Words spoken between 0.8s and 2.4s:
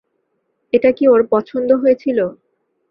কি ওর পছন্দ হয়েছিল?